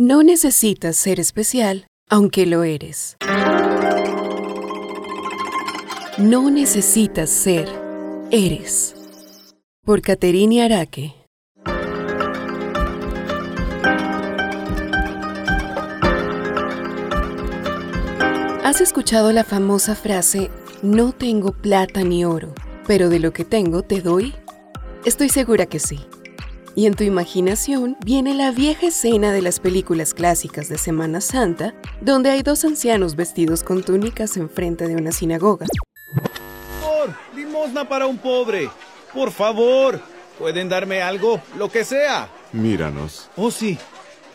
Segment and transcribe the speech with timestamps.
[0.00, 3.16] No necesitas ser especial, aunque lo eres.
[6.18, 7.68] No necesitas ser,
[8.30, 8.94] eres.
[9.84, 11.16] Por Caterine Araque.
[18.62, 22.54] ¿Has escuchado la famosa frase, no tengo plata ni oro,
[22.86, 24.32] pero de lo que tengo te doy?
[25.04, 25.98] Estoy segura que sí.
[26.78, 31.74] Y en tu imaginación viene la vieja escena de las películas clásicas de Semana Santa,
[32.00, 35.66] donde hay dos ancianos vestidos con túnicas enfrente de una sinagoga.
[36.80, 38.70] Por limosna para un pobre.
[39.12, 40.00] Por favor,
[40.38, 41.40] ¿pueden darme algo?
[41.58, 42.28] Lo que sea.
[42.52, 43.28] Míranos.
[43.34, 43.76] Oh, sí.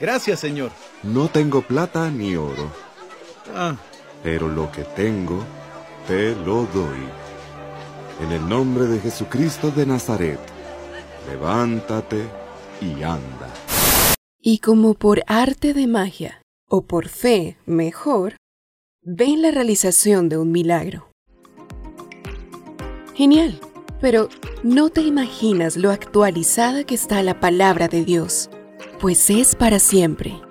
[0.02, 0.72] Gracias, señor.
[1.02, 2.70] No tengo plata ni oro,
[3.56, 3.78] Ah,
[4.22, 5.46] pero lo que tengo,
[6.10, 7.08] te lo doy.
[8.22, 10.40] En el nombre de Jesucristo de Nazaret,
[11.30, 12.24] levántate
[12.82, 13.54] y anda.
[14.40, 18.36] Y como por arte de magia, o por fe mejor,
[19.02, 21.10] ven la realización de un milagro.
[23.14, 23.60] Genial,
[24.02, 24.28] pero
[24.64, 28.50] no te imaginas lo actualizada que está la palabra de Dios,
[29.00, 30.42] pues es para siempre.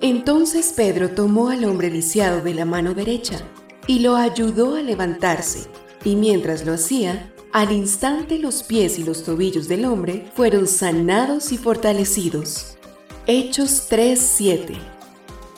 [0.00, 3.40] Entonces Pedro tomó al hombre lisiado de la mano derecha
[3.86, 5.68] y lo ayudó a levantarse,
[6.04, 11.52] y mientras lo hacía, al instante los pies y los tobillos del hombre fueron sanados
[11.52, 12.78] y fortalecidos.
[13.26, 14.74] Hechos 3:7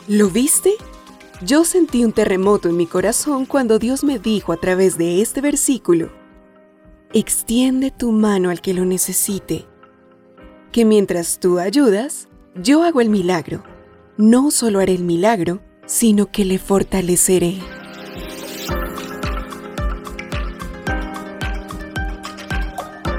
[0.09, 0.75] ¿Lo viste?
[1.41, 5.41] Yo sentí un terremoto en mi corazón cuando Dios me dijo a través de este
[5.41, 6.11] versículo,
[7.13, 9.67] extiende tu mano al que lo necesite,
[10.73, 13.63] que mientras tú ayudas, yo hago el milagro.
[14.17, 17.61] No solo haré el milagro, sino que le fortaleceré.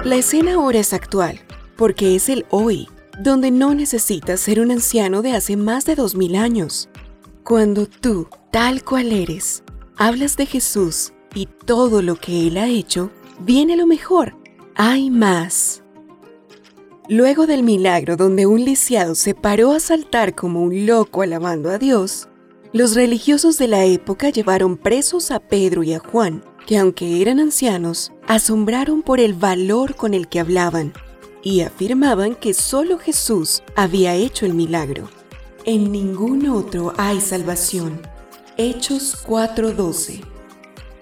[0.06, 1.40] La escena ahora es actual,
[1.76, 2.88] porque es el hoy,
[3.20, 6.90] donde no necesitas ser un anciano de hace más de dos mil años.
[7.44, 9.64] Cuando tú, tal cual eres,
[9.98, 14.38] hablas de Jesús y todo lo que Él ha hecho, viene lo mejor.
[14.76, 15.82] Hay más.
[17.10, 21.80] Luego del milagro donde un lisiado se paró a saltar como un loco alabando a
[21.80, 22.30] Dios,
[22.74, 27.40] los religiosos de la época llevaron presos a Pedro y a Juan, que aunque eran
[27.40, 30.94] ancianos, asombraron por el valor con el que hablaban
[31.44, 35.10] y afirmaban que solo Jesús había hecho el milagro.
[35.64, 38.02] En ningún otro hay salvación.
[38.58, 40.22] Hechos 4:12.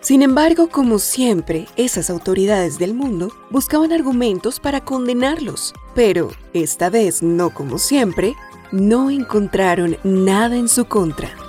[0.01, 7.23] Sin embargo, como siempre, esas autoridades del mundo buscaban argumentos para condenarlos, pero esta vez,
[7.23, 8.35] no como siempre,
[8.73, 11.42] no encontraron nada en su contra.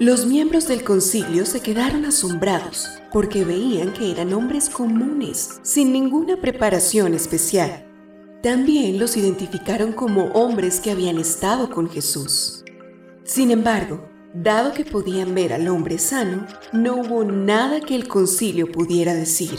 [0.00, 6.38] Los miembros del concilio se quedaron asombrados porque veían que eran hombres comunes, sin ninguna
[6.38, 7.84] preparación especial.
[8.42, 12.64] También los identificaron como hombres que habían estado con Jesús.
[13.24, 18.72] Sin embargo, dado que podían ver al hombre sano, no hubo nada que el concilio
[18.72, 19.58] pudiera decir.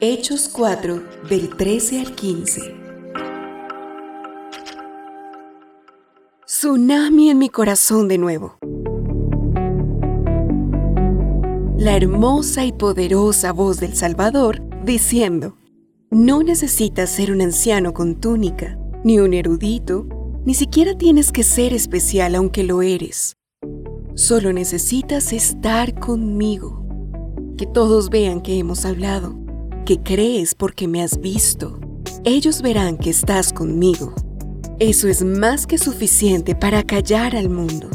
[0.00, 2.74] Hechos 4, del 13 al 15.
[6.44, 8.58] Tsunami en mi corazón de nuevo.
[11.82, 15.56] La hermosa y poderosa voz del Salvador diciendo,
[16.12, 20.06] no necesitas ser un anciano con túnica, ni un erudito,
[20.44, 23.36] ni siquiera tienes que ser especial aunque lo eres.
[24.14, 26.86] Solo necesitas estar conmigo.
[27.58, 29.36] Que todos vean que hemos hablado,
[29.84, 31.80] que crees porque me has visto.
[32.22, 34.14] Ellos verán que estás conmigo.
[34.78, 37.90] Eso es más que suficiente para callar al mundo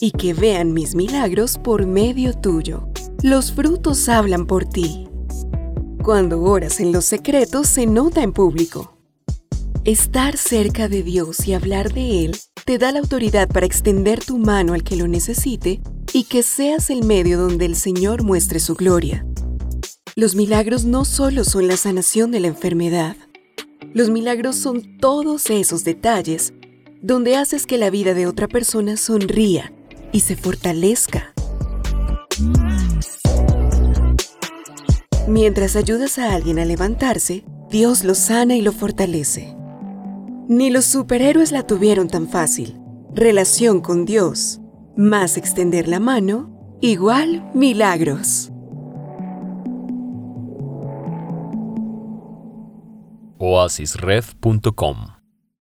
[0.00, 2.93] y que vean mis milagros por medio tuyo.
[3.24, 5.08] Los frutos hablan por ti.
[6.02, 8.98] Cuando oras en los secretos se nota en público.
[9.86, 12.36] Estar cerca de Dios y hablar de Él
[12.66, 15.80] te da la autoridad para extender tu mano al que lo necesite
[16.12, 19.26] y que seas el medio donde el Señor muestre su gloria.
[20.16, 23.16] Los milagros no solo son la sanación de la enfermedad.
[23.94, 26.52] Los milagros son todos esos detalles
[27.00, 29.72] donde haces que la vida de otra persona sonría
[30.12, 31.32] y se fortalezca.
[35.26, 39.56] Mientras ayudas a alguien a levantarse, Dios lo sana y lo fortalece.
[40.48, 42.78] Ni los superhéroes la tuvieron tan fácil.
[43.14, 44.60] Relación con Dios,
[44.96, 48.50] más extender la mano, igual milagros.
[53.38, 55.23] oasisred.com